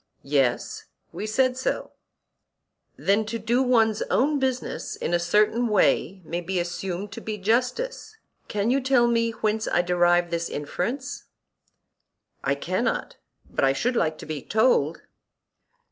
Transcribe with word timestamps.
Yes, 0.23 0.85
we 1.11 1.27
said 1.27 1.55
so. 1.55 1.91
Then 2.97 3.23
to 3.27 3.37
do 3.37 3.61
one's 3.61 4.01
own 4.09 4.39
business 4.39 4.95
in 4.95 5.13
a 5.13 5.19
certain 5.19 5.67
way 5.67 6.23
may 6.25 6.41
be 6.41 6.59
assumed 6.59 7.11
to 7.11 7.21
be 7.21 7.37
justice. 7.37 8.17
Can 8.47 8.71
you 8.71 8.81
tell 8.81 9.05
me 9.05 9.29
whence 9.29 9.67
I 9.67 9.83
derive 9.83 10.31
this 10.31 10.49
inference? 10.49 11.25
I 12.43 12.55
cannot, 12.55 13.17
but 13.47 13.63
I 13.63 13.73
should 13.73 13.95
like 13.95 14.17
to 14.17 14.25
be 14.25 14.41
told. 14.41 15.01